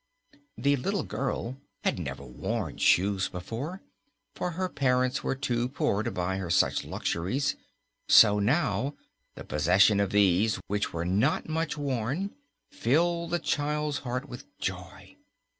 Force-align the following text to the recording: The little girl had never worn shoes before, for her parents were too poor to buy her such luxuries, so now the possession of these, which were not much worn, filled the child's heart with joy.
The 0.57 0.77
little 0.77 1.03
girl 1.03 1.57
had 1.83 1.99
never 1.99 2.25
worn 2.25 2.77
shoes 2.77 3.29
before, 3.29 3.83
for 4.33 4.49
her 4.57 4.67
parents 4.67 5.23
were 5.23 5.35
too 5.35 5.69
poor 5.69 6.01
to 6.01 6.09
buy 6.09 6.37
her 6.37 6.49
such 6.49 6.83
luxuries, 6.83 7.55
so 8.07 8.39
now 8.39 8.95
the 9.35 9.43
possession 9.43 9.99
of 9.99 10.09
these, 10.09 10.55
which 10.65 10.91
were 10.91 11.05
not 11.05 11.47
much 11.47 11.77
worn, 11.77 12.33
filled 12.71 13.29
the 13.29 13.37
child's 13.37 13.99
heart 13.99 14.27
with 14.27 14.45
joy. 14.57 15.17